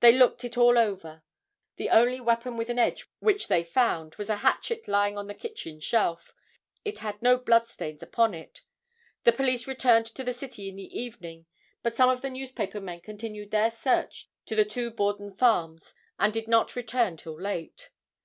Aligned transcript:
They 0.00 0.10
looked 0.10 0.42
it 0.44 0.58
all 0.58 0.76
over. 0.76 1.22
The 1.76 1.90
only 1.90 2.20
weapon 2.20 2.56
with 2.56 2.70
an 2.70 2.78
edge 2.80 3.08
which 3.20 3.46
they 3.46 3.62
found 3.62 4.16
was 4.16 4.28
a 4.28 4.38
hatchet 4.38 4.88
lying 4.88 5.16
on 5.16 5.28
the 5.28 5.32
kitchen 5.32 5.78
shelf. 5.78 6.34
It 6.84 6.98
had 6.98 7.22
no 7.22 7.36
blood 7.36 7.68
stains 7.68 8.02
upon 8.02 8.34
it. 8.34 8.62
The 9.22 9.30
police 9.30 9.68
returned 9.68 10.06
to 10.06 10.24
the 10.24 10.32
city 10.32 10.68
in 10.68 10.74
the 10.74 10.98
evening, 11.00 11.46
but 11.84 11.94
some 11.94 12.10
of 12.10 12.20
the 12.20 12.30
newspaper 12.30 12.80
men 12.80 13.00
continued 13.00 13.52
their 13.52 13.70
search 13.70 14.28
to 14.46 14.56
the 14.56 14.64
two 14.64 14.90
Borden 14.90 15.32
farms 15.32 15.94
and 16.18 16.32
did 16.32 16.48
not 16.48 16.74
return 16.74 17.16
till 17.16 17.40
late. 17.40 17.90